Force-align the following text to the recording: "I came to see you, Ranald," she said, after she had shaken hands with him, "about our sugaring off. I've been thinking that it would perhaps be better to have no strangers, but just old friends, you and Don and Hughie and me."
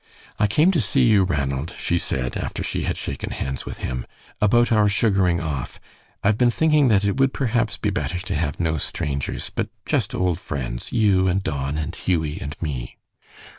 "I 0.39 0.47
came 0.47 0.71
to 0.71 0.81
see 0.81 1.03
you, 1.03 1.25
Ranald," 1.25 1.75
she 1.77 1.99
said, 1.99 2.35
after 2.35 2.63
she 2.63 2.85
had 2.85 2.97
shaken 2.97 3.29
hands 3.29 3.67
with 3.67 3.81
him, 3.85 4.07
"about 4.41 4.71
our 4.71 4.89
sugaring 4.89 5.39
off. 5.39 5.79
I've 6.23 6.39
been 6.39 6.49
thinking 6.49 6.87
that 6.87 7.05
it 7.05 7.19
would 7.19 7.33
perhaps 7.35 7.77
be 7.77 7.91
better 7.91 8.17
to 8.17 8.33
have 8.33 8.59
no 8.59 8.77
strangers, 8.77 9.51
but 9.53 9.69
just 9.85 10.15
old 10.15 10.39
friends, 10.39 10.91
you 10.91 11.27
and 11.27 11.43
Don 11.43 11.77
and 11.77 11.93
Hughie 11.95 12.39
and 12.41 12.59
me." 12.63 12.97